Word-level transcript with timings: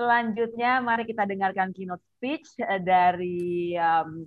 Selanjutnya, 0.00 0.80
mari 0.80 1.04
kita 1.04 1.28
dengarkan 1.28 1.76
keynote 1.76 2.00
speech 2.16 2.56
eh, 2.64 2.80
dari 2.80 3.76
um, 3.76 4.24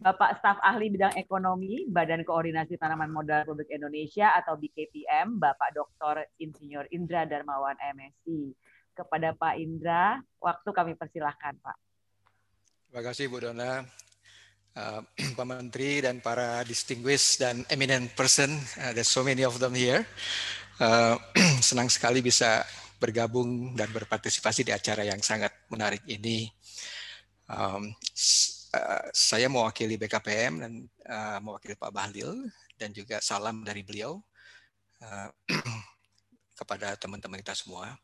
Bapak 0.00 0.40
Staf 0.40 0.56
Ahli 0.64 0.88
Bidang 0.88 1.12
Ekonomi 1.12 1.84
Badan 1.92 2.24
Koordinasi 2.24 2.80
Tanaman 2.80 3.12
Modal 3.12 3.44
Republik 3.44 3.68
Indonesia 3.68 4.32
atau 4.32 4.56
BKPM, 4.56 5.36
Bapak 5.36 5.76
Dr. 5.76 6.24
Insinyur 6.40 6.88
Indra 6.88 7.28
Darmawan 7.28 7.76
MSc. 7.92 8.56
Kepada 8.96 9.36
Pak 9.36 9.60
Indra, 9.60 10.24
waktu 10.40 10.68
kami 10.72 10.96
persilahkan, 10.96 11.52
Pak. 11.60 11.76
Terima 12.88 13.02
kasih, 13.04 13.28
Bu 13.28 13.44
Dona. 13.44 13.84
Uh, 14.72 15.04
Pak 15.36 15.44
Menteri 15.44 16.00
dan 16.00 16.24
para 16.24 16.64
distinguished 16.64 17.44
dan 17.44 17.60
eminent 17.68 18.08
person, 18.16 18.56
uh, 18.80 18.96
there's 18.96 19.12
so 19.12 19.20
many 19.20 19.44
of 19.44 19.60
them 19.60 19.76
here. 19.76 20.00
Uh, 20.80 21.20
senang 21.68 21.92
sekali 21.92 22.24
bisa 22.24 22.64
bergabung 23.00 23.72
dan 23.72 23.88
berpartisipasi 23.90 24.68
di 24.68 24.72
acara 24.76 25.02
yang 25.08 25.18
sangat 25.24 25.50
menarik 25.72 26.04
ini. 26.04 26.52
Um, 27.48 27.90
uh, 28.76 29.04
saya 29.10 29.48
mewakili 29.48 29.96
BKPM 29.96 30.60
dan 30.60 30.72
uh, 31.08 31.38
mewakili 31.42 31.74
Pak 31.74 31.90
Bahlil 31.90 32.46
dan 32.76 32.92
juga 32.92 33.18
salam 33.24 33.64
dari 33.64 33.82
beliau 33.82 34.20
uh, 35.02 35.28
kepada 36.60 36.94
teman-teman 37.00 37.40
kita 37.40 37.56
semua. 37.56 37.96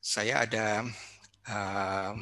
Saya 0.00 0.48
ada 0.48 0.88
uh, 1.46 2.12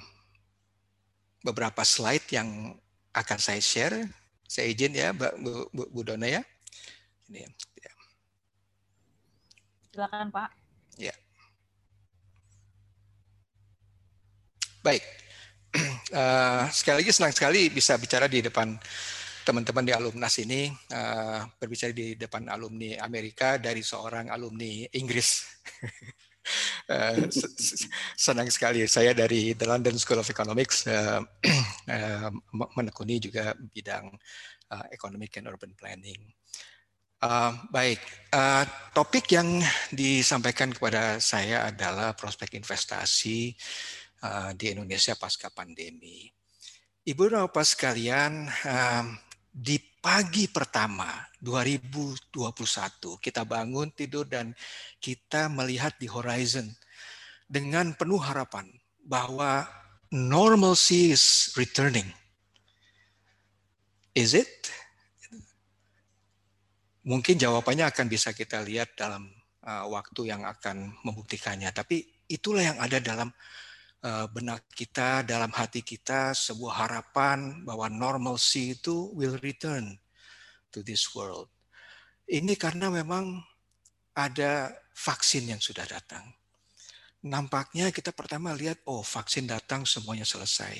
beberapa 1.46 1.86
slide 1.86 2.26
yang 2.34 2.74
akan 3.14 3.38
saya 3.38 3.62
share. 3.62 4.02
Saya 4.46 4.70
izin 4.70 4.94
ya, 4.94 5.14
Bu, 5.14 5.70
Bu, 5.70 5.82
Bu 5.90 6.00
Dona 6.02 6.26
ya. 6.26 6.42
Ini 7.30 7.46
ya. 7.82 7.92
Silakan 9.90 10.28
Pak. 10.28 10.50
Ya. 11.00 11.16
Baik, 14.86 15.02
uh, 16.14 16.70
sekali 16.78 17.02
lagi 17.02 17.10
senang 17.10 17.34
sekali 17.34 17.74
bisa 17.74 17.98
bicara 17.98 18.30
di 18.30 18.38
depan 18.38 18.70
teman-teman 19.42 19.82
di 19.82 19.90
alumnas 19.90 20.38
ini, 20.38 20.70
uh, 20.94 21.42
berbicara 21.58 21.90
di 21.90 22.14
depan 22.14 22.46
alumni 22.46 22.94
Amerika 23.02 23.58
dari 23.58 23.82
seorang 23.82 24.30
alumni 24.30 24.86
Inggris. 24.94 25.42
uh, 26.94 27.18
senang 28.14 28.46
sekali 28.46 28.86
saya 28.86 29.10
dari 29.10 29.58
the 29.58 29.66
London 29.66 29.98
School 29.98 30.22
of 30.22 30.30
Economics 30.30 30.86
uh, 30.94 31.18
uh, 31.90 32.30
menekuni 32.78 33.18
juga 33.18 33.58
bidang 33.58 34.14
uh, 34.70 34.86
economic 34.94 35.34
and 35.34 35.50
urban 35.50 35.74
planning. 35.74 36.30
Uh, 37.18 37.58
baik, 37.74 37.98
uh, 38.30 38.62
topik 38.94 39.34
yang 39.34 39.58
disampaikan 39.90 40.70
kepada 40.70 41.18
saya 41.18 41.66
adalah 41.74 42.14
prospek 42.14 42.54
investasi 42.54 43.50
Eh, 44.16 44.50
di 44.56 44.72
Indonesia 44.72 45.12
pasca 45.12 45.52
pandemi. 45.52 46.24
Ibu 47.04 47.28
dan 47.28 47.44
Bapak 47.46 47.68
sekalian, 47.68 48.50
di 49.46 49.78
pagi 49.78 50.50
pertama 50.50 51.22
2021 51.38 52.34
kita 53.22 53.46
bangun 53.46 53.94
tidur 53.94 54.26
dan 54.26 54.50
kita 54.98 55.46
melihat 55.46 55.94
di 56.00 56.10
horizon 56.10 56.66
dengan 57.46 57.94
penuh 57.94 58.18
harapan 58.18 58.66
bahwa 59.04 59.68
normalcy 60.10 61.14
is 61.14 61.54
returning. 61.54 62.10
Is 64.16 64.34
it? 64.34 64.72
Mungkin 67.06 67.38
jawabannya 67.38 67.86
akan 67.86 68.10
bisa 68.10 68.34
kita 68.34 68.64
lihat 68.66 68.98
dalam 68.98 69.30
uh, 69.62 69.86
waktu 69.94 70.34
yang 70.34 70.42
akan 70.42 70.90
membuktikannya. 71.06 71.70
Tapi 71.70 72.02
itulah 72.26 72.66
yang 72.66 72.82
ada 72.82 72.98
dalam 72.98 73.30
Eh, 73.30 73.64
benak 74.30 74.66
kita, 74.70 75.26
dalam 75.26 75.50
hati 75.50 75.82
kita 75.82 76.30
sebuah 76.30 76.86
harapan 76.86 77.66
bahwa 77.66 77.90
normalcy 77.90 78.78
itu 78.78 79.10
will 79.14 79.34
return 79.42 79.98
to 80.70 80.84
this 80.86 81.10
world. 81.14 81.50
Ini 82.26 82.58
karena 82.58 82.90
memang 82.90 83.42
ada 84.16 84.74
vaksin 84.96 85.50
yang 85.50 85.60
sudah 85.62 85.84
datang. 85.86 86.24
Nampaknya 87.26 87.90
kita 87.90 88.14
pertama 88.14 88.54
lihat, 88.54 88.82
oh 88.86 89.02
vaksin 89.02 89.50
datang 89.50 89.82
semuanya 89.82 90.24
selesai. 90.24 90.78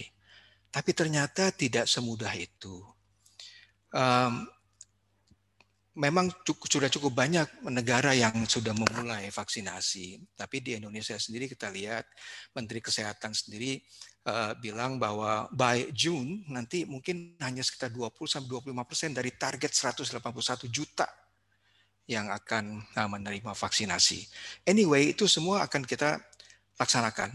Tapi 0.71 0.91
ternyata 0.95 1.51
tidak 1.51 1.91
semudah 1.91 2.31
itu. 2.35 2.83
Um, 3.95 4.47
memang 5.97 6.29
cukup, 6.45 6.69
sudah 6.69 6.91
cukup 6.93 7.17
banyak 7.17 7.49
negara 7.73 8.13
yang 8.13 8.45
sudah 8.45 8.77
memulai 8.77 9.33
vaksinasi. 9.33 10.37
Tapi 10.37 10.61
di 10.61 10.77
Indonesia 10.77 11.17
sendiri 11.17 11.49
kita 11.49 11.73
lihat 11.73 12.05
Menteri 12.53 12.85
Kesehatan 12.85 13.33
sendiri 13.33 13.81
uh, 14.29 14.53
bilang 14.61 15.01
bahwa 15.01 15.49
by 15.51 15.89
June 15.97 16.45
nanti 16.53 16.85
mungkin 16.85 17.41
hanya 17.41 17.65
sekitar 17.65 17.89
20 17.91 18.13
sampai 18.29 18.49
25 18.71 18.89
persen 18.89 19.11
dari 19.17 19.33
target 19.33 19.73
181 19.73 20.69
juta 20.69 21.09
yang 22.07 22.29
akan 22.31 22.85
uh, 22.95 23.09
menerima 23.09 23.57
vaksinasi. 23.57 24.29
Anyway, 24.69 25.17
itu 25.17 25.25
semua 25.27 25.65
akan 25.65 25.83
kita 25.83 26.21
laksanakan 26.77 27.33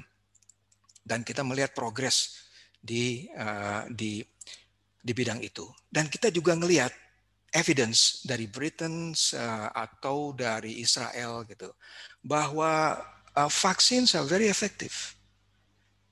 dan 1.02 1.26
kita 1.26 1.42
melihat 1.42 1.74
progres 1.74 2.46
di 2.78 3.26
uh, 3.34 3.90
di 3.90 4.22
di 5.02 5.12
bidang 5.18 5.42
itu. 5.42 5.66
Dan 5.90 6.08
kita 6.08 6.30
juga 6.30 6.54
melihat 6.54 6.94
evidence 7.52 8.24
dari 8.24 8.48
Britain 8.48 9.12
uh, 9.12 9.70
atau 9.76 10.32
dari 10.32 10.80
Israel 10.80 11.44
gitu 11.46 11.72
bahwa 12.24 12.96
uh, 13.36 13.52
vaksin 13.52 14.08
are 14.16 14.28
very 14.28 14.48
effective. 14.48 15.16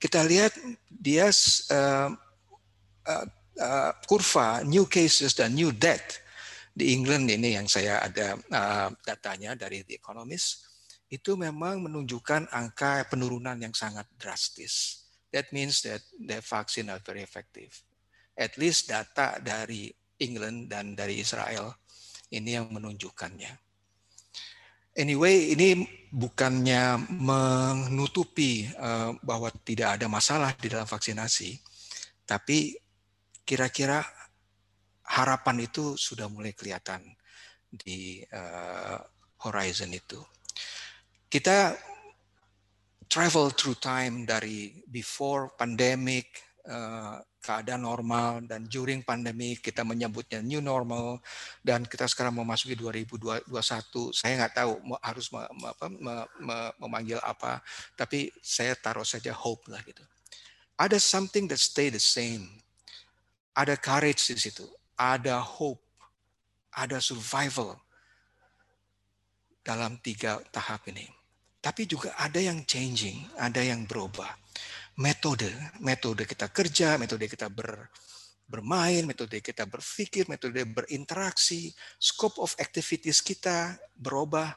Kita 0.00 0.24
lihat 0.24 0.56
dia 0.88 1.28
uh, 1.28 2.08
uh, 3.08 3.26
uh, 3.60 3.92
kurva 4.08 4.64
new 4.64 4.88
cases 4.88 5.36
dan 5.36 5.52
new 5.56 5.72
death 5.72 6.20
di 6.72 6.96
England 6.96 7.28
ini 7.28 7.60
yang 7.60 7.68
saya 7.68 8.00
ada 8.00 8.36
uh, 8.36 8.88
datanya 9.04 9.52
dari 9.52 9.84
The 9.84 10.00
Economist 10.00 10.70
itu 11.10 11.34
memang 11.34 11.82
menunjukkan 11.84 12.54
angka 12.54 13.10
penurunan 13.10 13.58
yang 13.58 13.74
sangat 13.74 14.06
drastis. 14.14 15.04
That 15.34 15.50
means 15.50 15.82
that 15.82 16.00
the 16.16 16.38
vaccine 16.38 16.86
are 16.88 17.02
very 17.02 17.26
effective. 17.26 17.74
At 18.38 18.54
least 18.56 18.88
data 18.88 19.42
dari 19.42 19.90
England 20.20 20.70
dan 20.70 20.94
dari 20.94 21.18
Israel. 21.18 21.74
Ini 22.30 22.62
yang 22.62 22.70
menunjukkannya. 22.70 23.70
Anyway, 25.00 25.54
ini 25.54 25.86
bukannya 26.10 26.98
menutupi 27.08 28.66
uh, 28.74 29.14
bahwa 29.22 29.48
tidak 29.64 29.98
ada 29.98 30.06
masalah 30.10 30.50
di 30.58 30.66
dalam 30.66 30.86
vaksinasi, 30.86 31.58
tapi 32.26 32.74
kira-kira 33.46 34.02
harapan 35.10 35.66
itu 35.66 35.94
sudah 35.98 36.26
mulai 36.30 36.54
kelihatan 36.54 37.02
di 37.70 38.22
uh, 38.34 38.98
horizon 39.46 39.94
itu. 39.94 40.18
Kita 41.30 41.74
travel 43.06 43.54
through 43.54 43.78
time 43.78 44.26
dari 44.26 44.74
before 44.90 45.54
pandemic, 45.54 46.34
uh, 46.66 47.18
keadaan 47.40 47.82
normal 47.88 48.44
dan 48.44 48.68
during 48.68 49.00
pandemi 49.00 49.56
kita 49.56 49.80
menyebutnya 49.80 50.44
new 50.44 50.60
normal 50.60 51.24
dan 51.64 51.88
kita 51.88 52.04
sekarang 52.04 52.36
memasuki 52.36 52.76
2021 52.76 53.48
saya 54.12 54.32
nggak 54.44 54.54
tahu 54.60 54.72
harus 55.00 55.32
me, 55.32 55.40
apa, 55.64 55.86
me, 55.88 56.14
me, 56.36 56.56
memanggil 56.76 57.16
apa 57.24 57.64
tapi 57.96 58.28
saya 58.44 58.76
taruh 58.76 59.04
saja 59.08 59.32
hope 59.32 59.72
lah 59.72 59.80
gitu. 59.84 60.04
Ada 60.80 60.96
something 60.96 61.44
that 61.52 61.60
stay 61.60 61.92
the 61.92 62.00
same. 62.00 62.48
Ada 63.52 63.76
courage 63.76 64.32
di 64.32 64.40
situ. 64.40 64.64
Ada 64.96 65.36
hope. 65.36 65.84
Ada 66.72 67.04
survival 67.04 67.76
dalam 69.60 70.00
tiga 70.00 70.40
tahap 70.48 70.88
ini. 70.88 71.04
Tapi 71.60 71.84
juga 71.84 72.16
ada 72.16 72.40
yang 72.40 72.64
changing 72.64 73.28
ada 73.36 73.60
yang 73.60 73.84
berubah 73.84 74.39
metode, 75.00 75.48
metode 75.80 76.28
kita 76.28 76.52
kerja, 76.52 77.00
metode 77.00 77.24
kita 77.24 77.48
ber, 77.48 77.88
bermain, 78.44 79.08
metode 79.08 79.40
kita 79.40 79.64
berpikir, 79.64 80.28
metode 80.28 80.60
berinteraksi, 80.68 81.72
scope 81.96 82.36
of 82.36 82.52
activities 82.60 83.24
kita 83.24 83.80
berubah, 83.96 84.52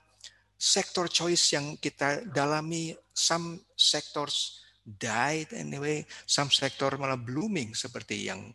sektor 0.59 1.07
choice 1.07 1.55
yang 1.55 1.79
kita 1.79 2.27
dalami, 2.27 2.91
some 3.15 3.63
sectors 3.79 4.59
died 4.83 5.47
anyway, 5.55 6.03
some 6.27 6.51
sector 6.51 6.91
malah 6.99 7.15
blooming 7.15 7.71
seperti 7.71 8.27
yang 8.27 8.51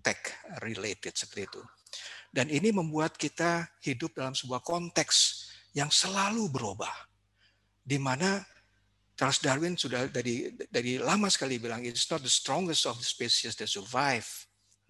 tech 0.00 0.40
related 0.64 1.12
seperti 1.12 1.44
itu. 1.52 1.62
Dan 2.32 2.48
ini 2.48 2.72
membuat 2.72 3.20
kita 3.20 3.76
hidup 3.84 4.16
dalam 4.16 4.32
sebuah 4.32 4.64
konteks 4.64 5.48
yang 5.76 5.92
selalu 5.92 6.48
berubah. 6.48 6.92
Di 7.86 8.00
mana 8.00 8.40
Charles 9.16 9.40
Darwin 9.40 9.80
sudah 9.80 10.12
dari 10.12 10.52
dari 10.68 11.00
lama 11.00 11.32
sekali 11.32 11.56
bilang 11.56 11.80
it's 11.82 12.06
not 12.12 12.20
the 12.20 12.30
strongest 12.30 12.84
of 12.84 13.00
the 13.00 13.08
species 13.08 13.56
that 13.56 13.66
survive, 13.66 14.28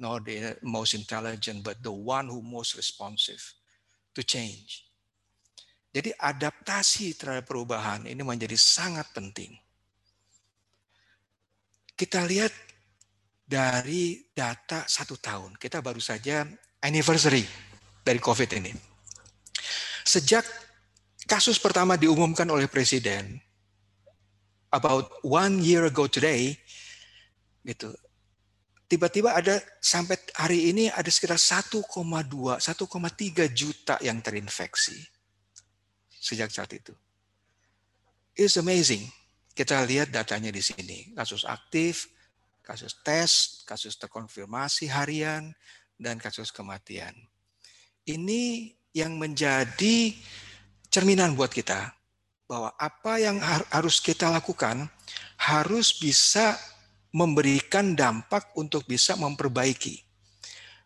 nor 0.03 0.19
the 0.19 0.59
most 0.67 0.99
intelligent, 0.99 1.63
but 1.63 1.79
the 1.87 1.95
one 1.95 2.27
who 2.27 2.43
most 2.43 2.75
responsive 2.75 3.41
to 4.13 4.27
change. 4.27 4.85
Jadi 5.95 6.13
adaptasi 6.13 7.17
terhadap 7.17 7.47
perubahan 7.47 8.05
ini 8.05 8.21
menjadi 8.21 8.59
sangat 8.59 9.09
penting. 9.15 9.55
kita 11.97 12.29
lihat 12.29 12.53
dari 13.49 14.21
data 14.37 14.85
satu 14.85 15.17
tahun. 15.17 15.57
Kita 15.57 15.81
baru 15.81 15.99
saja 15.99 16.45
anniversary 16.85 17.43
dari 18.05 18.21
COVID 18.21 18.51
ini. 18.61 18.71
Sejak 20.07 20.45
kasus 21.25 21.57
pertama 21.57 21.97
diumumkan 21.97 22.47
oleh 22.53 22.69
Presiden, 22.69 23.41
about 24.77 25.09
one 25.25 25.65
year 25.65 25.89
ago 25.89 26.05
today, 26.05 26.53
gitu, 27.65 27.89
tiba-tiba 28.87 29.33
ada 29.33 29.59
sampai 29.81 30.21
hari 30.37 30.71
ini 30.71 30.93
ada 30.93 31.09
sekitar 31.09 31.41
1,2, 31.41 31.81
1,3 31.81 32.61
juta 33.57 33.97
yang 34.05 34.21
terinfeksi 34.21 35.01
sejak 36.13 36.53
saat 36.53 36.71
itu. 36.77 36.93
It's 38.37 38.61
amazing. 38.61 39.09
Kita 39.57 39.81
lihat 39.89 40.13
datanya 40.13 40.53
di 40.53 40.61
sini. 40.61 41.17
Kasus 41.17 41.49
aktif, 41.49 42.13
kasus 42.61 43.01
tes, 43.01 43.65
kasus 43.65 43.97
terkonfirmasi 43.97 44.93
harian, 44.93 45.57
dan 45.97 46.21
kasus 46.21 46.53
kematian. 46.53 47.17
Ini 48.05 48.77
yang 48.93 49.17
menjadi 49.17 50.13
cerminan 50.93 51.33
buat 51.33 51.49
kita 51.51 51.97
bahwa 52.47 52.71
apa 52.79 53.19
yang 53.19 53.43
harus 53.75 53.99
kita 53.99 54.31
lakukan 54.31 54.87
harus 55.37 55.95
bisa 55.99 56.55
memberikan 57.11 57.99
dampak 57.99 58.55
untuk 58.55 58.87
bisa 58.87 59.19
memperbaiki. 59.19 60.03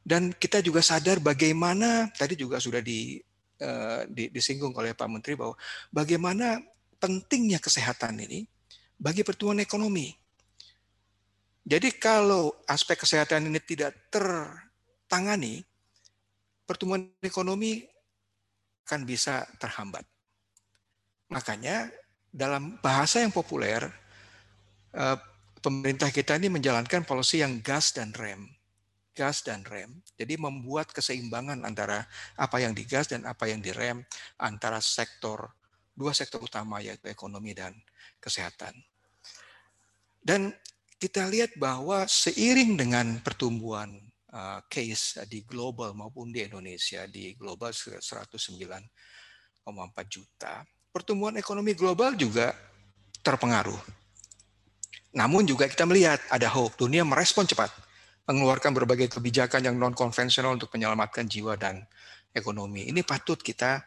Dan 0.00 0.32
kita 0.32 0.64
juga 0.64 0.80
sadar 0.80 1.20
bagaimana 1.20 2.08
tadi 2.16 2.34
juga 2.34 2.56
sudah 2.56 2.80
di, 2.80 3.20
uh, 3.60 4.08
di, 4.08 4.32
disinggung 4.32 4.72
oleh 4.72 4.96
Pak 4.96 5.08
Menteri 5.10 5.36
bahwa 5.36 5.54
bagaimana 5.92 6.56
pentingnya 6.96 7.60
kesehatan 7.60 8.24
ini 8.24 8.48
bagi 8.96 9.20
pertumbuhan 9.20 9.60
ekonomi. 9.60 10.12
Jadi 11.60 11.92
kalau 12.00 12.56
aspek 12.64 13.04
kesehatan 13.04 13.52
ini 13.52 13.60
tidak 13.60 13.92
tertangani, 14.08 15.60
pertumbuhan 16.64 17.12
ekonomi 17.20 17.84
akan 18.88 19.04
bisa 19.04 19.44
terhambat. 19.60 20.02
Makanya 21.30 21.90
dalam 22.30 22.78
bahasa 22.82 23.22
yang 23.22 23.30
populer, 23.30 23.86
eh, 24.94 25.18
pemerintah 25.62 26.10
kita 26.10 26.36
ini 26.36 26.50
menjalankan 26.50 27.06
polisi 27.06 27.38
yang 27.38 27.62
gas 27.62 27.94
dan 27.94 28.10
rem. 28.14 28.50
Gas 29.14 29.46
dan 29.46 29.62
rem. 29.66 30.02
Jadi 30.18 30.34
membuat 30.38 30.90
keseimbangan 30.90 31.62
antara 31.62 32.06
apa 32.34 32.56
yang 32.58 32.74
digas 32.74 33.10
dan 33.10 33.26
apa 33.26 33.46
yang 33.46 33.62
direm 33.62 34.02
antara 34.38 34.82
sektor 34.82 35.50
dua 35.94 36.16
sektor 36.16 36.40
utama 36.40 36.80
yaitu 36.80 37.12
ekonomi 37.12 37.52
dan 37.52 37.76
kesehatan. 38.22 38.72
Dan 40.20 40.52
kita 41.00 41.28
lihat 41.28 41.56
bahwa 41.56 42.04
seiring 42.08 42.76
dengan 42.76 43.20
pertumbuhan 43.20 43.92
uh, 44.32 44.60
case 44.68 45.20
di 45.28 45.44
global 45.44 45.92
maupun 45.96 46.32
di 46.32 46.44
Indonesia 46.44 47.04
di 47.08 47.32
global 47.36 47.72
109,4 47.72 49.68
juta, 50.08 50.64
pertumbuhan 50.90 51.38
ekonomi 51.38 51.72
global 51.74 52.14
juga 52.18 52.54
terpengaruh 53.22 54.00
namun 55.10 55.42
juga 55.42 55.66
kita 55.66 55.82
melihat 55.90 56.22
ada 56.30 56.46
hope, 56.46 56.78
dunia 56.78 57.02
merespon 57.02 57.42
cepat, 57.42 57.70
mengeluarkan 58.30 58.70
berbagai 58.70 59.10
kebijakan 59.10 59.66
yang 59.66 59.74
non 59.74 59.90
konvensional 59.90 60.54
untuk 60.54 60.70
menyelamatkan 60.70 61.26
jiwa 61.26 61.58
dan 61.58 61.82
ekonomi. 62.30 62.86
Ini 62.86 63.02
patut 63.02 63.42
kita 63.42 63.82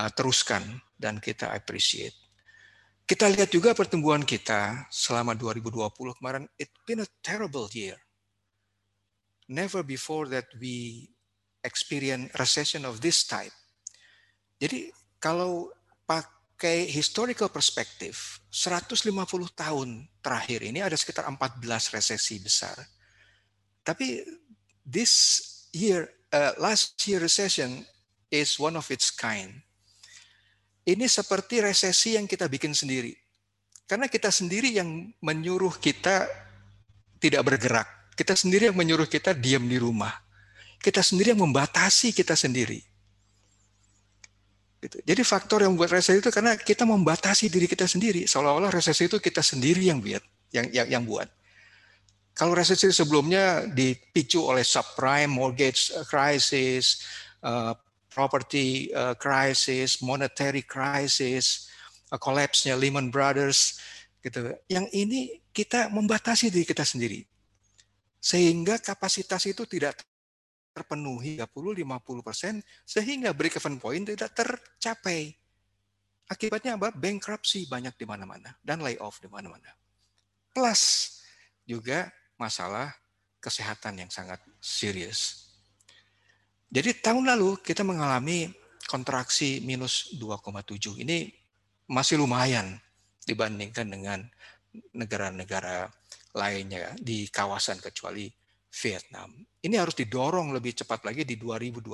uh, 0.00 0.10
teruskan 0.16 0.64
dan 0.96 1.20
kita 1.20 1.52
appreciate. 1.52 2.16
Kita 3.04 3.28
lihat 3.28 3.52
juga 3.52 3.76
pertumbuhan 3.76 4.24
kita 4.24 4.88
selama 4.88 5.36
2020 5.36 6.16
kemarin, 6.16 6.48
it's 6.56 6.80
been 6.88 7.04
a 7.04 7.08
terrible 7.20 7.68
year. 7.76 8.00
Never 9.52 9.84
before 9.84 10.32
that 10.32 10.48
we 10.56 11.12
experience 11.60 12.32
recession 12.40 12.88
of 12.88 13.04
this 13.04 13.28
type. 13.28 13.52
Jadi 14.56 14.88
kalau 15.20 15.68
pakai 16.12 16.86
historical 16.92 17.48
perspective, 17.48 18.14
150 18.52 19.08
tahun 19.56 20.04
terakhir 20.20 20.60
ini 20.60 20.84
ada 20.84 20.94
sekitar 20.94 21.24
14 21.24 21.64
resesi 21.96 22.36
besar. 22.38 22.76
Tapi 23.80 24.20
this 24.84 25.12
year, 25.72 26.06
uh, 26.30 26.52
last 26.60 27.00
year 27.08 27.18
recession 27.18 27.82
is 28.28 28.60
one 28.60 28.76
of 28.76 28.84
its 28.92 29.08
kind. 29.08 29.64
Ini 30.84 31.06
seperti 31.08 31.62
resesi 31.64 32.14
yang 32.18 32.28
kita 32.28 32.46
bikin 32.46 32.76
sendiri. 32.76 33.14
Karena 33.86 34.06
kita 34.06 34.30
sendiri 34.30 34.76
yang 34.76 35.10
menyuruh 35.22 35.78
kita 35.78 36.26
tidak 37.22 37.42
bergerak. 37.46 37.88
Kita 38.18 38.34
sendiri 38.34 38.70
yang 38.70 38.78
menyuruh 38.78 39.06
kita 39.06 39.32
diam 39.32 39.62
di 39.66 39.78
rumah. 39.78 40.12
Kita 40.82 41.02
sendiri 41.02 41.34
yang 41.34 41.42
membatasi 41.46 42.10
kita 42.10 42.34
sendiri. 42.34 42.91
Gitu. 44.82 44.98
Jadi 45.06 45.22
faktor 45.22 45.62
yang 45.62 45.78
membuat 45.78 45.94
resesi 45.94 46.18
itu 46.18 46.34
karena 46.34 46.58
kita 46.58 46.82
membatasi 46.82 47.46
diri 47.46 47.70
kita 47.70 47.86
sendiri, 47.86 48.26
seolah-olah 48.26 48.74
resesi 48.74 49.06
itu 49.06 49.22
kita 49.22 49.38
sendiri 49.38 49.86
yang 49.86 50.02
buat, 50.02 50.18
yang 50.50 50.66
yang, 50.74 50.86
yang 50.98 51.02
buat. 51.06 51.30
Kalau 52.34 52.50
resesi 52.50 52.90
sebelumnya 52.90 53.62
dipicu 53.70 54.42
oleh 54.42 54.66
subprime 54.66 55.30
mortgage 55.30 55.94
crisis, 56.10 56.98
uh, 57.46 57.78
property 58.10 58.90
uh, 58.90 59.14
crisis, 59.14 60.02
monetary 60.02 60.66
crisis, 60.66 61.70
uh, 62.10 62.18
collapse-nya 62.18 62.74
Lehman 62.74 63.14
Brothers, 63.14 63.78
gitu. 64.18 64.50
Yang 64.66 64.86
ini 64.98 65.20
kita 65.54 65.94
membatasi 65.94 66.50
diri 66.50 66.66
kita 66.66 66.82
sendiri, 66.82 67.22
sehingga 68.18 68.82
kapasitas 68.82 69.46
itu 69.46 69.62
tidak 69.62 70.02
terpenuhi 70.72 71.36
30-50 71.38 72.26
persen 72.26 72.54
sehingga 72.82 73.36
break 73.36 73.60
even 73.60 73.76
point 73.76 74.04
tidak 74.08 74.32
tercapai. 74.32 75.32
Akibatnya 76.26 76.80
apa? 76.80 76.88
Bankruptcy 76.90 77.68
banyak 77.68 77.92
di 77.92 78.04
mana-mana 78.08 78.56
dan 78.64 78.80
layoff 78.80 79.20
di 79.20 79.28
mana-mana. 79.28 79.68
Plus 80.52 81.12
juga 81.68 82.08
masalah 82.40 82.92
kesehatan 83.38 84.06
yang 84.06 84.10
sangat 84.10 84.40
serius. 84.58 85.50
Jadi 86.72 87.04
tahun 87.04 87.28
lalu 87.36 87.60
kita 87.60 87.84
mengalami 87.84 88.48
kontraksi 88.88 89.60
minus 89.60 90.16
2,7. 90.16 91.04
Ini 91.04 91.28
masih 91.92 92.16
lumayan 92.16 92.80
dibandingkan 93.28 93.92
dengan 93.92 94.24
negara-negara 94.96 95.92
lainnya 96.32 96.96
di 96.96 97.28
kawasan 97.28 97.76
kecuali 97.76 98.32
Vietnam. 98.72 99.28
Ini 99.60 99.76
harus 99.76 99.92
didorong 99.92 100.56
lebih 100.56 100.72
cepat 100.72 101.04
lagi 101.04 101.28
di 101.28 101.36
2021 101.36 101.92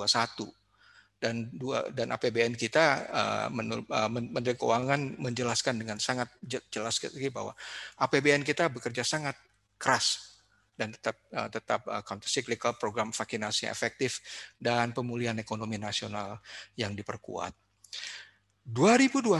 dan 1.19 1.51
dua 1.51 1.91
dan 1.91 2.15
APBN 2.15 2.55
kita 2.55 2.85
uh, 3.11 3.47
menur, 3.51 3.83
uh, 3.91 4.07
Menteri 4.07 4.55
Keuangan 4.55 5.19
menjelaskan 5.19 5.75
dengan 5.75 5.99
sangat 5.99 6.31
jelas 6.71 6.95
bahwa 7.35 7.51
APBN 7.99 8.47
kita 8.47 8.71
bekerja 8.71 9.03
sangat 9.03 9.35
keras 9.75 10.39
dan 10.79 10.95
tetap 10.95 11.19
uh, 11.35 11.51
tetap 11.51 11.83
uh, 11.91 11.99
counter 12.07 12.31
cyclical 12.31 12.71
program 12.79 13.11
vaksinasi 13.11 13.67
efektif 13.67 14.23
dan 14.55 14.95
pemulihan 14.95 15.35
ekonomi 15.35 15.75
nasional 15.75 16.39
yang 16.79 16.95
diperkuat. 16.95 17.51
2021 18.63 19.35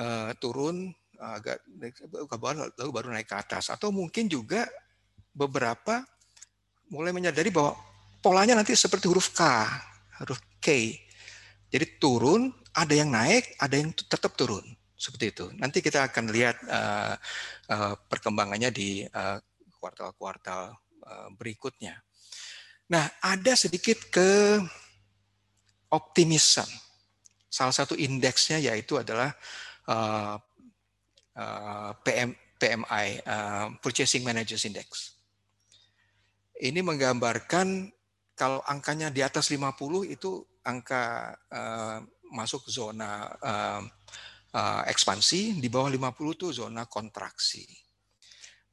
uh, 0.00 0.32
turun 0.40 0.88
agak 1.18 1.60
lalu 2.78 2.92
baru 2.94 3.10
naik 3.10 3.28
ke 3.28 3.36
atas 3.36 3.74
atau 3.74 3.90
mungkin 3.90 4.30
juga 4.30 4.64
beberapa 5.34 6.00
mulai 6.88 7.12
menyadari 7.12 7.52
bahwa 7.52 7.76
polanya 8.20 8.58
nanti 8.58 8.74
seperti 8.74 9.08
huruf 9.08 9.32
K, 9.32 9.42
huruf 10.24 10.40
K. 10.60 10.96
Jadi 11.68 12.00
turun, 12.00 12.48
ada 12.72 12.94
yang 12.96 13.12
naik, 13.12 13.56
ada 13.60 13.76
yang 13.76 13.92
tetap 13.92 14.34
turun. 14.34 14.64
Seperti 14.98 15.30
itu. 15.30 15.46
Nanti 15.60 15.78
kita 15.78 16.10
akan 16.10 16.24
lihat 16.34 16.58
uh, 16.66 17.14
uh, 17.70 17.94
perkembangannya 18.10 18.74
di 18.74 19.06
kuartal-kuartal 19.78 20.74
uh, 21.06 21.28
berikutnya. 21.38 22.02
Nah, 22.88 23.06
ada 23.20 23.52
sedikit 23.54 24.00
ke 24.08 24.58
optimisme. 25.92 26.68
Salah 27.48 27.72
satu 27.72 27.96
indeksnya 27.96 28.60
yaitu 28.60 29.00
adalah 29.00 29.32
uh, 29.88 30.36
uh, 31.36 31.90
PM, 32.04 32.32
PMI, 32.60 33.06
uh, 33.24 33.66
Purchasing 33.80 34.24
Managers 34.24 34.64
Index. 34.68 35.17
Ini 36.58 36.82
menggambarkan 36.82 37.90
kalau 38.34 38.62
angkanya 38.66 39.10
di 39.10 39.22
atas 39.22 39.50
50 39.50 39.78
itu 40.10 40.42
angka 40.66 41.34
uh, 41.50 41.98
masuk 42.34 42.66
zona 42.70 43.30
uh, 43.40 43.82
uh, 44.54 44.82
ekspansi, 44.86 45.58
di 45.58 45.68
bawah 45.70 45.90
50 45.90 46.36
itu 46.38 46.46
zona 46.54 46.86
kontraksi. 46.86 47.66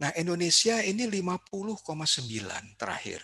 Nah, 0.02 0.12
Indonesia 0.20 0.84
ini 0.84 1.08
50,9 1.08 2.76
terakhir. 2.76 3.24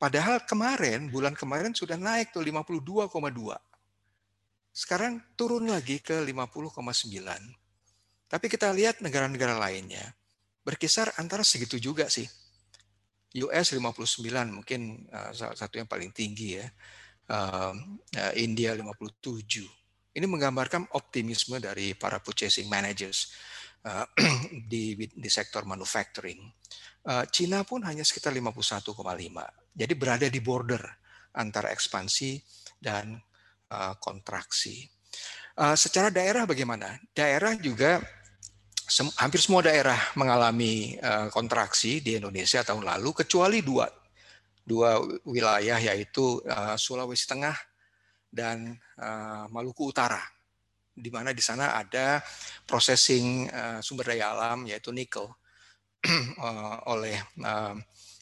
Padahal 0.00 0.42
kemarin, 0.48 1.12
bulan 1.12 1.36
kemarin 1.36 1.76
sudah 1.76 2.00
naik 2.00 2.32
tuh 2.32 2.42
52,2. 2.42 3.14
Sekarang 4.74 5.22
turun 5.38 5.70
lagi 5.70 6.02
ke 6.02 6.18
50,9. 6.24 6.74
Tapi 8.26 8.46
kita 8.50 8.74
lihat 8.74 8.98
negara-negara 9.04 9.54
lainnya 9.54 10.16
berkisar 10.64 11.12
antara 11.20 11.44
segitu 11.44 11.76
juga 11.76 12.08
sih. 12.08 12.26
US 13.34 13.74
59 13.74 14.22
mungkin 14.46 15.10
uh, 15.10 15.34
salah 15.34 15.58
satu 15.58 15.82
yang 15.82 15.90
paling 15.90 16.14
tinggi 16.14 16.62
ya. 16.62 16.66
Uh, 17.24 17.72
India 18.36 18.76
57. 18.76 19.64
Ini 20.14 20.26
menggambarkan 20.28 20.92
optimisme 20.94 21.58
dari 21.58 21.96
para 21.96 22.20
purchasing 22.20 22.70
managers 22.70 23.32
uh, 23.88 24.06
di 24.70 24.94
di 24.94 25.30
sektor 25.32 25.66
manufacturing. 25.66 26.38
Cina 27.28 27.60
pun 27.68 27.84
hanya 27.84 28.00
sekitar 28.00 28.32
51,5. 28.32 28.96
Jadi 29.76 29.92
berada 29.92 30.24
di 30.24 30.40
border 30.40 30.80
antara 31.36 31.68
ekspansi 31.68 32.40
dan 32.80 33.20
kontraksi. 34.00 34.88
Secara 35.76 36.08
daerah 36.08 36.48
bagaimana? 36.48 36.96
Daerah 37.12 37.60
juga 37.60 38.00
hampir 39.16 39.40
semua 39.40 39.64
daerah 39.64 39.96
mengalami 40.12 41.00
uh, 41.00 41.32
kontraksi 41.32 42.04
di 42.04 42.20
Indonesia 42.20 42.60
tahun 42.60 42.84
lalu 42.84 43.24
kecuali 43.24 43.64
dua 43.64 43.88
dua 44.64 45.00
wilayah 45.24 45.80
yaitu 45.80 46.40
uh, 46.44 46.76
Sulawesi 46.76 47.24
Tengah 47.24 47.56
dan 48.28 48.76
uh, 49.00 49.48
Maluku 49.48 49.88
Utara 49.88 50.20
di 50.94 51.10
mana 51.10 51.34
di 51.34 51.42
sana 51.42 51.74
ada 51.74 52.22
processing 52.70 53.50
sumber 53.82 54.14
daya 54.14 54.30
alam 54.30 54.62
yaitu 54.62 54.94
nikel 54.94 55.26
oleh 56.94 57.18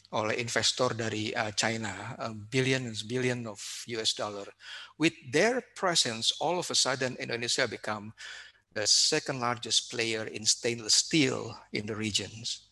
oleh 0.09 0.35
investor 0.41 0.97
dari 0.97 1.29
China, 1.53 2.17
billions 2.49 3.05
billion 3.05 3.45
of 3.45 3.61
US 3.93 4.17
dollar. 4.17 4.49
With 4.97 5.13
their 5.29 5.61
presence, 5.77 6.33
all 6.41 6.57
of 6.57 6.65
a 6.73 6.77
sudden 6.77 7.13
Indonesia 7.21 7.69
become 7.69 8.09
the 8.73 8.85
second 8.89 9.39
largest 9.39 9.93
player 9.93 10.25
in 10.29 10.43
stainless 10.45 11.05
steel 11.05 11.53
in 11.73 11.85
the 11.85 11.95
regions. 11.95 12.69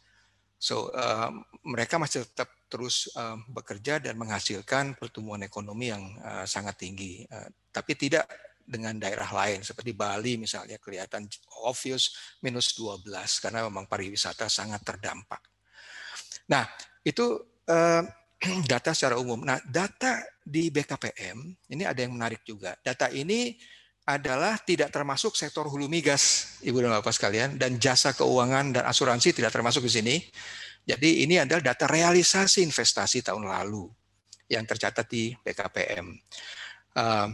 So 0.62 0.94
um, 0.94 1.46
mereka 1.66 1.98
masih 1.98 2.26
tetap 2.26 2.50
terus 2.70 3.10
um, 3.18 3.42
bekerja 3.50 3.98
dan 3.98 4.18
menghasilkan 4.18 4.94
pertumbuhan 4.98 5.42
ekonomi 5.42 5.90
yang 5.90 6.04
uh, 6.22 6.46
sangat 6.46 6.78
tinggi, 6.78 7.26
uh, 7.26 7.50
tapi 7.74 7.98
tidak 7.98 8.30
dengan 8.62 8.96
daerah 8.96 9.28
lain 9.28 9.66
seperti 9.66 9.92
Bali 9.92 10.38
misalnya 10.38 10.78
kelihatan 10.78 11.28
obvious 11.66 12.38
minus 12.40 12.78
12 12.78 13.04
karena 13.42 13.68
memang 13.68 13.90
pariwisata 13.90 14.48
sangat 14.48 14.86
terdampak. 14.86 15.42
Nah, 16.48 16.70
itu 17.02 17.42
uh, 17.68 18.04
data 18.72 18.94
secara 18.94 19.18
umum. 19.18 19.42
Nah, 19.42 19.60
data 19.66 20.22
di 20.42 20.70
BKPM 20.70 21.38
ini 21.74 21.84
ada 21.86 22.00
yang 22.02 22.14
menarik 22.16 22.46
juga. 22.46 22.78
Data 22.80 23.10
ini 23.10 23.58
adalah 24.06 24.58
tidak 24.62 24.90
termasuk 24.90 25.38
sektor 25.38 25.70
hulu 25.70 25.86
migas, 25.86 26.58
Ibu 26.66 26.82
dan 26.82 26.92
Bapak 26.98 27.14
sekalian, 27.14 27.56
dan 27.62 27.78
jasa 27.78 28.18
keuangan 28.18 28.74
dan 28.74 28.84
asuransi 28.90 29.32
tidak 29.38 29.54
termasuk 29.54 29.86
di 29.86 29.92
sini. 29.94 30.16
Jadi 30.82 31.22
ini 31.22 31.38
adalah 31.38 31.62
data 31.62 31.86
realisasi 31.86 32.66
investasi 32.66 33.22
tahun 33.22 33.46
lalu 33.46 33.86
yang 34.50 34.66
tercatat 34.66 35.06
di 35.06 35.32
BKPM. 35.38 36.08
Uh, 36.98 37.30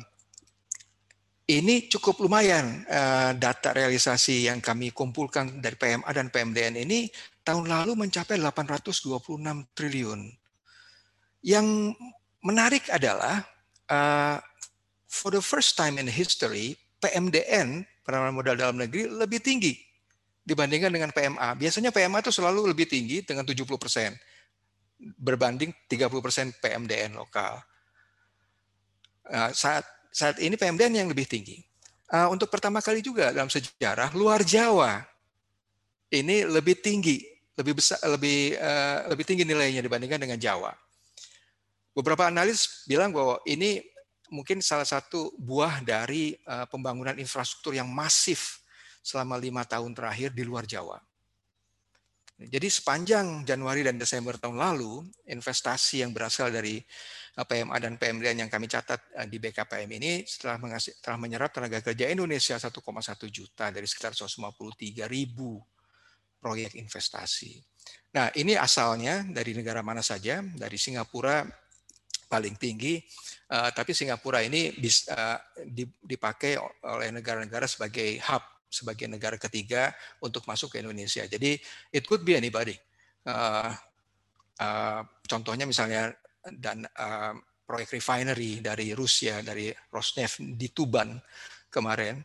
ini 1.47 1.87
cukup 1.87 2.19
lumayan 2.19 2.83
uh, 2.91 3.31
data 3.31 3.71
realisasi 3.71 4.51
yang 4.51 4.59
kami 4.59 4.91
kumpulkan 4.91 5.63
dari 5.63 5.79
PMA 5.79 6.11
dan 6.11 6.27
PMDN 6.27 6.83
ini 6.83 7.07
tahun 7.47 7.71
lalu 7.71 7.95
mencapai 7.95 8.35
826 8.35 9.15
triliun. 9.71 10.27
Yang 11.47 11.95
menarik 12.43 12.91
adalah 12.91 13.47
uh, 13.87 14.43
for 15.07 15.31
the 15.31 15.41
first 15.41 15.79
time 15.79 15.95
in 15.97 16.05
history 16.07 16.75
PMDN 16.99 17.87
penanaman 18.03 18.35
modal 18.35 18.55
dalam 18.55 18.79
negeri 18.79 19.07
lebih 19.07 19.43
tinggi 19.43 19.75
dibandingkan 20.47 20.91
dengan 20.91 21.11
PMA. 21.11 21.59
Biasanya 21.59 21.91
PMA 21.91 22.23
itu 22.23 22.31
selalu 22.31 22.71
lebih 22.71 22.87
tinggi 22.87 23.19
dengan 23.23 23.43
70 23.43 23.67
persen 23.75 24.15
berbanding 24.97 25.75
30 25.91 26.23
persen 26.23 26.45
PMDN 26.57 27.19
lokal. 27.19 27.59
Uh, 29.27 29.51
saat 29.51 29.83
saat 30.09 30.39
ini 30.39 30.55
PMDN 30.55 31.03
yang 31.03 31.09
lebih 31.11 31.27
tinggi. 31.27 31.59
Uh, 32.07 32.31
untuk 32.31 32.47
pertama 32.47 32.79
kali 32.79 33.03
juga 33.03 33.35
dalam 33.35 33.51
sejarah 33.51 34.15
luar 34.15 34.39
Jawa 34.47 35.03
ini 36.07 36.47
lebih 36.47 36.79
tinggi, 36.79 37.19
lebih 37.59 37.75
besar, 37.75 37.99
lebih 38.07 38.55
uh, 38.55 39.11
lebih 39.11 39.27
tinggi 39.27 39.43
nilainya 39.43 39.83
dibandingkan 39.83 40.23
dengan 40.23 40.39
Jawa. 40.39 40.71
Beberapa 41.91 42.31
analis 42.31 42.87
bilang 42.87 43.11
bahwa 43.11 43.43
ini 43.43 43.83
mungkin 44.29 44.59
salah 44.63 44.87
satu 44.87 45.33
buah 45.37 45.83
dari 45.83 46.35
uh, 46.47 46.67
pembangunan 46.67 47.15
infrastruktur 47.17 47.75
yang 47.75 47.87
masif 47.87 48.61
selama 49.03 49.39
lima 49.39 49.63
tahun 49.63 49.95
terakhir 49.95 50.35
di 50.35 50.43
luar 50.43 50.67
Jawa. 50.67 50.99
Jadi 52.37 52.69
sepanjang 52.69 53.41
Januari 53.49 53.81
dan 53.81 53.97
Desember 53.97 54.37
tahun 54.37 54.61
lalu, 54.61 55.01
investasi 55.25 56.05
yang 56.05 56.13
berasal 56.13 56.53
dari 56.53 56.77
PMA 57.33 57.77
dan 57.81 57.97
PMDN 57.97 58.45
yang 58.45 58.51
kami 58.53 58.69
catat 58.69 59.01
eh, 59.17 59.25
di 59.25 59.41
BKPM 59.41 59.89
ini 59.97 60.21
setelah, 60.25 60.77
telah 61.01 61.17
menyerap 61.17 61.49
tenaga 61.49 61.81
kerja 61.81 62.13
Indonesia 62.13 62.57
1,1 62.57 62.77
juta 63.33 63.73
dari 63.73 63.89
sekitar 63.89 64.13
153 64.13 65.09
ribu 65.09 65.57
proyek 66.37 66.77
investasi. 66.77 67.57
Nah 68.13 68.29
ini 68.37 68.53
asalnya 68.53 69.25
dari 69.25 69.57
negara 69.57 69.81
mana 69.81 70.05
saja, 70.05 70.41
dari 70.41 70.77
Singapura 70.77 71.41
paling 72.27 72.59
tinggi, 72.59 72.99
uh, 73.55 73.71
tapi 73.71 73.95
Singapura 73.95 74.43
ini 74.43 74.75
bisa, 74.75 75.39
uh, 75.39 75.39
dipakai 76.03 76.59
oleh 76.83 77.09
negara-negara 77.15 77.65
sebagai 77.65 78.19
hub, 78.27 78.43
sebagai 78.67 79.07
negara 79.07 79.39
ketiga 79.39 79.95
untuk 80.19 80.43
masuk 80.43 80.75
ke 80.75 80.83
Indonesia. 80.83 81.23
Jadi 81.23 81.55
it 81.95 82.03
could 82.03 82.27
be 82.27 82.35
anybody. 82.35 82.75
Uh, 83.27 83.71
contohnya 85.27 85.63
misalnya 85.69 86.11
dan 86.57 86.87
proyek 87.61 87.99
refinery 87.99 88.63
dari 88.63 88.95
Rusia 88.95 89.45
dari 89.45 89.69
Rosneft 89.93 90.41
di 90.41 90.73
Tuban 90.73 91.13
kemarin 91.69 92.17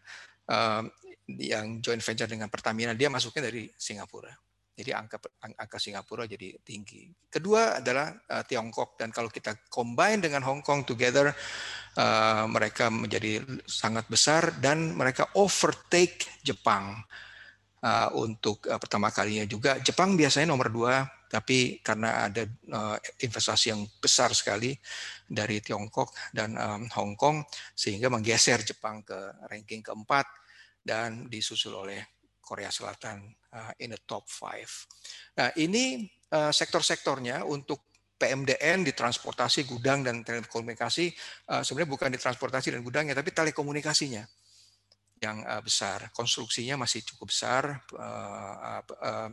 yang 1.28 1.84
joint 1.84 2.00
venture 2.00 2.30
dengan 2.30 2.48
Pertamina 2.48 2.96
dia 2.96 3.12
masuknya 3.12 3.52
dari 3.52 3.68
Singapura. 3.76 4.32
Jadi 4.72 4.90
angka 4.96 5.20
angka 5.44 5.76
Singapura 5.76 6.24
jadi 6.24 6.56
tinggi. 6.64 7.12
Kedua 7.28 7.84
adalah 7.84 8.08
uh, 8.08 8.40
Tiongkok 8.40 8.96
dan 8.96 9.12
kalau 9.12 9.28
kita 9.28 9.68
combine 9.68 10.16
dengan 10.16 10.40
Hong 10.48 10.64
Kong 10.64 10.88
together 10.88 11.28
uh, 12.00 12.44
mereka 12.48 12.88
menjadi 12.88 13.44
sangat 13.68 14.08
besar 14.08 14.56
dan 14.64 14.96
mereka 14.96 15.28
overtake 15.36 16.24
Jepang 16.40 17.04
uh, 17.84 18.08
untuk 18.16 18.64
uh, 18.64 18.80
pertama 18.80 19.12
kalinya 19.12 19.44
juga. 19.44 19.76
Jepang 19.84 20.16
biasanya 20.16 20.48
nomor 20.48 20.72
dua 20.72 21.04
tapi 21.32 21.80
karena 21.80 22.28
ada 22.28 22.44
uh, 22.72 22.96
investasi 23.24 23.72
yang 23.72 23.88
besar 24.00 24.36
sekali 24.36 24.76
dari 25.24 25.64
Tiongkok 25.64 26.12
dan 26.28 26.56
um, 26.60 26.88
Hong 26.92 27.16
Kong 27.16 27.40
sehingga 27.72 28.12
menggeser 28.12 28.60
Jepang 28.64 29.00
ke 29.00 29.16
ranking 29.48 29.80
keempat 29.80 30.28
dan 30.84 31.32
disusul 31.32 31.72
oleh 31.72 32.21
Korea 32.52 32.68
Selatan 32.68 33.32
uh, 33.56 33.72
in 33.80 33.96
the 33.96 34.00
top 34.04 34.28
five. 34.28 34.68
Nah 35.40 35.48
ini 35.56 36.04
uh, 36.36 36.52
sektor-sektornya 36.52 37.48
untuk 37.48 37.88
PMDN 38.20 38.84
di 38.84 38.92
transportasi, 38.92 39.64
gudang 39.64 40.04
dan 40.04 40.20
telekomunikasi 40.20 41.08
uh, 41.48 41.64
sebenarnya 41.64 41.90
bukan 41.96 42.10
di 42.12 42.20
transportasi 42.20 42.76
dan 42.76 42.84
gudangnya 42.84 43.16
tapi 43.16 43.32
telekomunikasinya 43.32 44.28
yang 45.24 45.40
uh, 45.48 45.64
besar. 45.64 46.12
Konstruksinya 46.12 46.76
masih 46.76 47.00
cukup 47.08 47.32
besar. 47.32 47.80
Uh, 47.96 49.32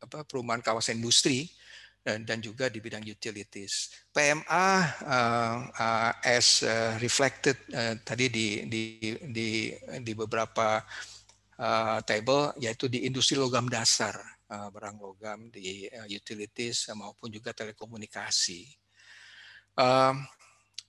apa, 0.00 0.24
perumahan 0.28 0.62
kawasan 0.62 1.00
industri 1.00 1.50
dan, 2.00 2.40
juga 2.40 2.72
di 2.72 2.80
bidang 2.80 3.04
utilities. 3.04 3.92
PMA 4.14 4.68
as 6.24 6.64
reflected 7.02 7.58
tadi 8.00 8.32
di 8.32 8.46
di 8.64 8.82
di 9.28 9.48
di 10.00 10.12
beberapa 10.16 10.80
uh, 11.60 12.00
table 12.02 12.56
yaitu 12.56 12.88
di 12.88 13.04
industri 13.04 13.36
logam 13.36 13.68
dasar, 13.68 14.16
uh, 14.48 14.72
barang 14.72 14.96
logam 14.96 15.52
di 15.52 15.84
uh, 15.92 16.08
utilities 16.08 16.88
maupun 16.96 17.28
juga 17.28 17.52
telekomunikasi. 17.52 18.64
Uh, 19.76 20.16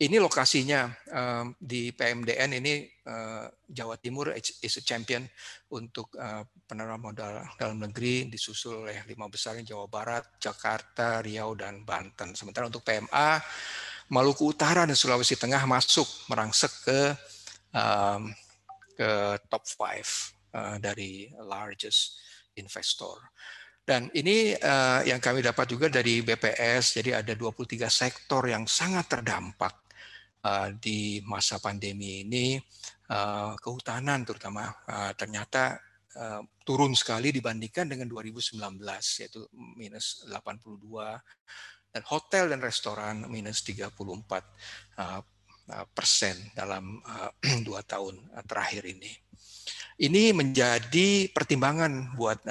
ini 0.02 0.18
lokasinya 0.18 0.90
um, 1.14 1.54
di 1.62 1.94
PMDN 1.94 2.58
ini 2.58 2.90
uh, 3.06 3.46
Jawa 3.70 4.02
Timur 4.02 4.34
is 4.34 4.74
a 4.74 4.82
champion 4.82 5.22
untuk 5.70 6.10
uh, 6.18 6.42
penanaman 6.66 7.14
modal 7.14 7.46
dalam 7.54 7.78
negeri 7.78 8.26
disusul 8.26 8.90
oleh 8.90 8.98
lima 9.06 9.30
besar 9.30 9.62
Jawa 9.62 9.86
Barat, 9.86 10.26
Jakarta, 10.42 11.22
Riau 11.22 11.54
dan 11.54 11.86
Banten. 11.86 12.34
Sementara 12.34 12.66
untuk 12.66 12.82
PMA 12.82 13.38
Maluku 14.10 14.50
Utara 14.50 14.90
dan 14.90 14.98
Sulawesi 14.98 15.38
Tengah 15.38 15.70
masuk 15.70 16.10
merangsek 16.34 16.74
ke 16.82 17.00
um, 17.78 18.34
ke 18.98 19.38
top 19.54 19.70
five 19.70 20.10
uh, 20.54 20.78
dari 20.78 21.32
largest 21.48 22.20
investor. 22.56 23.20
Dan 23.82 24.08
ini 24.14 24.54
uh, 24.56 25.02
yang 25.04 25.18
kami 25.18 25.42
dapat 25.42 25.66
juga 25.68 25.90
dari 25.90 26.22
BPS, 26.22 27.02
jadi 27.02 27.26
ada 27.26 27.34
23 27.34 27.90
sektor 27.90 28.46
yang 28.46 28.70
sangat 28.70 29.10
terdampak 29.10 29.74
uh, 30.46 30.70
di 30.78 31.20
masa 31.26 31.58
pandemi 31.60 32.24
ini 32.24 32.60
kehutanan 33.60 34.24
terutama 34.24 34.72
ternyata 35.20 35.76
turun 36.64 36.96
sekali 36.96 37.36
dibandingkan 37.36 37.92
dengan 37.92 38.08
2019 38.08 38.56
yaitu 39.20 39.44
minus 39.76 40.24
82 40.32 40.80
dan 41.92 42.04
hotel 42.08 42.56
dan 42.56 42.64
restoran 42.64 43.28
minus 43.28 43.68
34 43.68 43.92
uh, 43.92 45.20
persen 45.94 46.36
dalam 46.54 47.00
uh, 47.04 47.32
dua 47.68 47.82
tahun 47.86 48.20
terakhir 48.48 48.84
ini. 48.88 49.12
Ini 50.02 50.34
menjadi 50.34 51.30
pertimbangan 51.30 52.18
buat 52.18 52.42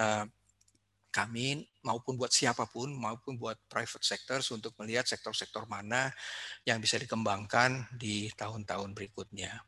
kami 1.11 1.67
maupun 1.83 2.15
buat 2.15 2.31
siapa 2.31 2.71
pun 2.71 2.93
maupun 2.95 3.35
buat 3.35 3.59
private 3.67 4.07
sector 4.07 4.39
untuk 4.55 4.77
melihat 4.79 5.09
sektor-sektor 5.09 5.67
mana 5.67 6.13
yang 6.63 6.79
bisa 6.79 6.97
dikembangkan 7.01 7.91
di 7.99 8.31
tahun-tahun 8.39 8.95
berikutnya. 8.95 9.59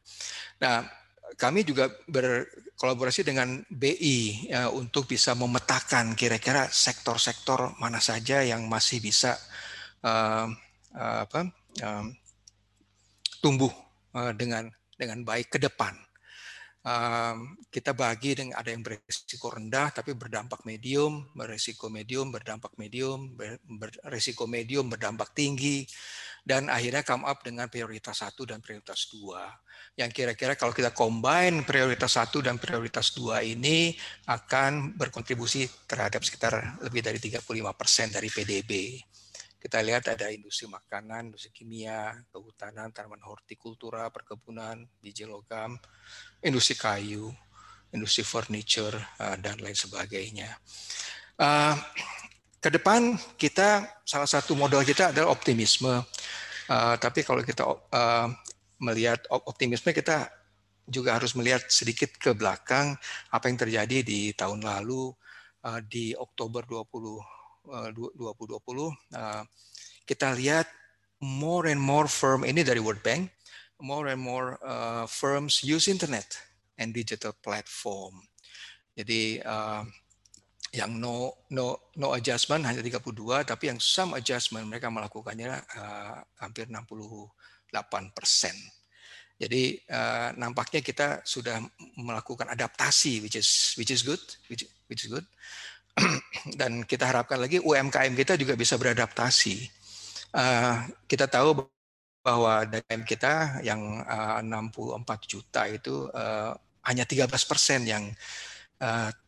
Nah, 0.62 0.86
kami 1.34 1.64
juga 1.64 1.88
berkolaborasi 2.06 3.24
dengan 3.24 3.64
BI 3.72 4.52
ya, 4.52 4.68
untuk 4.68 5.08
bisa 5.08 5.32
memetakan 5.32 6.12
kira-kira 6.12 6.68
sektor-sektor 6.68 7.72
mana 7.80 8.02
saja 8.02 8.44
yang 8.44 8.68
masih 8.68 9.00
bisa 9.00 9.38
uh, 10.04 10.46
uh, 10.92 11.18
apa, 11.24 11.48
uh, 11.80 12.06
tumbuh 13.42 13.74
uh, 14.14 14.30
dengan 14.32 14.70
dengan 14.94 15.26
baik 15.26 15.52
ke 15.52 15.58
depan 15.58 15.98
kita 17.70 17.94
bagi 17.94 18.34
dengan 18.34 18.58
ada 18.58 18.74
yang 18.74 18.82
berisiko 18.82 19.54
rendah 19.54 19.94
tapi 19.94 20.18
berdampak 20.18 20.66
medium, 20.66 21.30
berisiko 21.30 21.86
medium 21.86 22.34
berdampak 22.34 22.74
medium, 22.74 23.38
berisiko 23.78 24.50
medium 24.50 24.90
berdampak 24.90 25.30
tinggi, 25.30 25.86
dan 26.42 26.66
akhirnya 26.66 27.06
come 27.06 27.22
up 27.22 27.38
dengan 27.46 27.70
prioritas 27.70 28.18
satu 28.18 28.50
dan 28.50 28.58
prioritas 28.58 29.06
dua. 29.14 29.46
Yang 29.94 30.10
kira-kira 30.10 30.58
kalau 30.58 30.74
kita 30.74 30.90
combine 30.90 31.62
prioritas 31.62 32.18
satu 32.18 32.42
dan 32.42 32.58
prioritas 32.58 33.14
dua 33.14 33.46
ini 33.46 33.94
akan 34.26 34.98
berkontribusi 34.98 35.86
terhadap 35.86 36.26
sekitar 36.26 36.82
lebih 36.82 36.98
dari 36.98 37.22
35% 37.22 38.10
dari 38.10 38.26
PDB. 38.26 38.72
Kita 39.62 39.78
lihat 39.78 40.10
ada 40.10 40.26
industri 40.26 40.66
makanan, 40.66 41.30
industri 41.30 41.54
kimia, 41.54 42.18
kehutanan, 42.34 42.90
tanaman 42.90 43.22
hortikultura, 43.22 44.10
perkebunan, 44.10 44.82
biji 44.98 45.22
logam, 45.22 45.78
industri 46.42 46.74
kayu, 46.74 47.30
industri 47.94 48.26
furniture, 48.26 48.98
uh, 49.22 49.38
dan 49.38 49.62
lain 49.62 49.78
sebagainya. 49.78 50.50
Uh, 51.38 51.78
ke 52.58 52.74
depan 52.74 53.14
kita 53.38 53.86
salah 54.02 54.26
satu 54.26 54.58
modal 54.58 54.82
kita 54.82 55.14
adalah 55.14 55.30
optimisme. 55.30 56.02
Uh, 56.66 56.94
tapi 56.98 57.22
kalau 57.22 57.46
kita 57.46 57.62
melihat 58.82 59.22
optimisme 59.30 59.94
kita 59.94 60.26
juga 60.90 61.14
harus 61.14 61.38
melihat 61.38 61.62
sedikit 61.70 62.10
ke 62.18 62.34
belakang 62.34 62.98
apa 63.30 63.46
yang 63.46 63.62
terjadi 63.62 64.02
di 64.02 64.34
tahun 64.34 64.66
lalu 64.66 65.14
di 65.86 66.10
Oktober 66.18 66.66
20 66.66 67.41
2020 67.66 68.58
uh, 69.14 69.42
kita 70.06 70.34
lihat 70.34 70.66
more 71.22 71.70
and 71.70 71.78
more 71.78 72.10
firm 72.10 72.42
ini 72.42 72.66
dari 72.66 72.82
World 72.82 73.02
Bank 73.02 73.30
more 73.82 74.10
and 74.10 74.22
more 74.22 74.58
uh, 74.62 75.06
firms 75.06 75.62
use 75.62 75.86
internet 75.86 76.26
and 76.78 76.90
digital 76.90 77.34
platform 77.38 78.22
jadi 78.92 79.40
uh, 79.42 79.82
yang 80.72 80.96
no 80.96 81.44
no 81.52 81.92
no 82.00 82.16
adjustment 82.16 82.64
hanya 82.64 82.80
32 82.80 83.12
tapi 83.44 83.68
yang 83.68 83.76
some 83.80 84.16
adjustment 84.16 84.64
mereka 84.64 84.88
melakukannya 84.88 85.52
uh, 85.52 86.16
hampir 86.40 86.68
68 86.68 87.28
persen. 88.16 88.56
Jadi 89.36 89.76
uh, 89.92 90.32
nampaknya 90.40 90.80
kita 90.80 91.20
sudah 91.28 91.60
melakukan 92.00 92.48
adaptasi 92.48 93.20
which 93.20 93.36
is 93.36 93.76
which 93.76 93.92
is 93.92 94.00
good 94.00 94.20
which, 94.48 94.64
which 94.88 95.04
is 95.04 95.12
good. 95.12 95.24
dan 96.60 96.82
kita 96.84 97.08
harapkan 97.08 97.38
lagi 97.38 97.60
UMKM 97.60 98.12
kita 98.16 98.34
juga 98.40 98.56
bisa 98.56 98.80
beradaptasi. 98.80 99.56
Uh, 100.32 100.88
kita 101.04 101.28
tahu 101.28 101.68
bahwa 102.24 102.64
DKM 102.64 103.02
kita 103.04 103.60
yang 103.66 104.00
uh, 104.06 104.40
64 104.40 105.04
juta 105.28 105.68
itu 105.68 106.08
uh, 106.14 106.54
hanya 106.88 107.04
13 107.04 107.28
persen 107.46 107.82
yang 107.86 108.04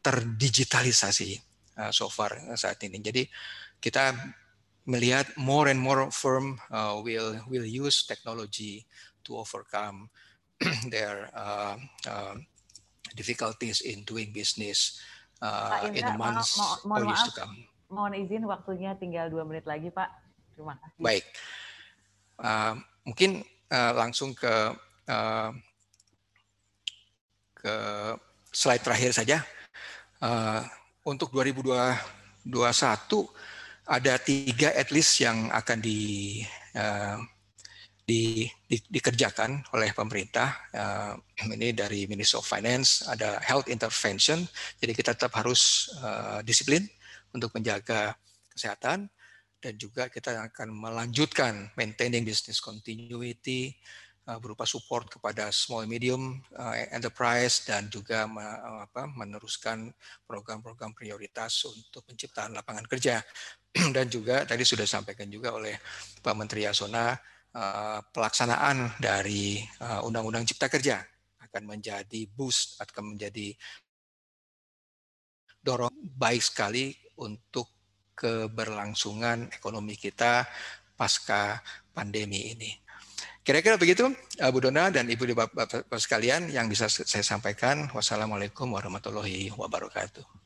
terdigitalisasi 0.03 1.39
so 1.95 2.11
far 2.11 2.35
saat 2.59 2.75
ini. 2.91 2.99
Jadi 2.99 3.23
kita 3.79 4.11
melihat 4.83 5.31
more 5.39 5.71
and 5.71 5.79
more 5.79 6.11
firm 6.11 6.59
will 7.07 7.39
will 7.47 7.63
use 7.63 8.03
technology 8.03 8.83
to 9.23 9.39
overcome 9.39 10.11
their 10.93 11.31
uh, 11.35 11.77
uh, 12.07 12.37
difficulties 13.17 13.81
in 13.81 14.05
doing 14.05 14.31
business 14.31 15.01
uh, 15.43 15.83
Indra, 15.87 15.99
in 15.99 16.05
the 16.05 16.15
months 16.15 16.55
mo 16.59 16.67
mo 16.87 16.95
or 17.01 17.05
years 17.09 17.23
to 17.27 17.33
come. 17.35 17.55
Mohon 17.91 18.13
izin 18.23 18.43
waktunya 18.47 18.95
tinggal 18.99 19.31
dua 19.31 19.43
menit 19.47 19.65
lagi 19.67 19.91
Pak. 19.91 20.11
Terima 20.55 20.79
kasih. 20.79 21.01
Baik. 21.03 21.25
Uh, 22.39 22.75
mungkin 23.07 23.31
uh, 23.71 23.93
langsung 23.95 24.35
ke 24.35 24.55
uh, 25.11 25.51
ke 27.59 27.75
slide 28.55 28.83
terakhir 28.85 29.11
saja. 29.17 29.39
Uh, 30.23 30.63
untuk 31.05 31.29
2021 31.35 32.49
ada 33.85 34.15
tiga 34.17 34.73
at 34.73 34.89
least 34.89 35.21
yang 35.21 35.53
akan 35.53 35.79
di 35.85 36.41
uh, 36.73 37.21
di, 38.05 38.45
di, 38.69 38.77
dikerjakan 38.85 39.73
oleh 39.73 39.91
pemerintah. 39.97 40.69
Uh, 40.71 41.17
ini 41.57 41.73
dari 41.73 42.05
Ministry 42.05 42.37
of 42.37 42.47
Finance 42.47 43.09
ada 43.09 43.41
health 43.41 43.67
intervention, 43.73 44.45
jadi 44.79 44.93
kita 44.93 45.17
tetap 45.17 45.33
harus 45.41 45.89
uh, 46.05 46.45
disiplin 46.45 46.85
untuk 47.33 47.51
menjaga 47.57 48.15
kesehatan 48.53 49.09
dan 49.59 49.75
juga 49.81 50.13
kita 50.13 50.45
akan 50.53 50.69
melanjutkan 50.77 51.73
maintaining 51.75 52.21
business 52.21 52.61
continuity 52.61 53.73
uh, 54.29 54.37
berupa 54.37 54.69
support 54.69 55.09
kepada 55.09 55.49
small 55.49 55.89
medium 55.89 56.45
uh, 56.61 56.77
enterprise 56.93 57.65
dan 57.65 57.89
juga 57.89 58.29
me, 58.29 58.45
apa, 58.85 59.09
meneruskan 59.09 59.89
program-program 60.29 60.93
prioritas 60.93 61.65
untuk 61.65 62.05
penciptaan 62.05 62.53
lapangan 62.53 62.85
kerja 62.85 63.25
dan 63.97 64.07
juga 64.13 64.45
tadi 64.45 64.63
sudah 64.69 64.85
sampaikan 64.85 65.33
juga 65.33 65.57
oleh 65.57 65.81
Pak 66.21 66.35
Menteri 66.37 66.69
Yasona 66.69 67.17
pelaksanaan 68.11 68.99
dari 68.99 69.63
eh, 69.63 70.01
Undang-Undang 70.03 70.51
Cipta 70.51 70.67
Kerja 70.67 70.99
akan 71.39 71.63
menjadi 71.71 72.27
boost, 72.27 72.83
akan 72.83 73.15
menjadi 73.15 73.55
dorong 75.63 75.95
baik 76.19 76.43
sekali 76.43 76.91
untuk 77.23 77.71
keberlangsungan 78.19 79.55
ekonomi 79.55 79.95
kita 79.95 80.43
pasca 80.99 81.63
pandemi 81.95 82.55
ini. 82.55 82.71
Kira-kira 83.45 83.79
begitu, 83.79 84.11
eh, 84.41 84.51
Bu 84.51 84.59
Dona 84.59 84.91
dan 84.91 85.07
Ibu 85.07 85.31
Bapak 85.37 85.87
sekalian 86.01 86.51
yang 86.51 86.67
bisa 86.67 86.91
saya 86.91 87.23
sampaikan. 87.23 87.87
Wassalamualaikum 87.95 88.67
warahmatullahi 88.73 89.55
wabarakatuh. 89.55 90.44